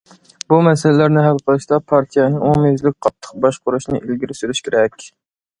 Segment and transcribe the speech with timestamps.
[0.53, 4.99] بۇ مەسىلىلەرنى ھەل قىلىشتا پارتىيەنى ئومۇميۈزلۈك قاتتىق باشقۇرۇشنى ئىلگىرى سۈرۈش كېرەك.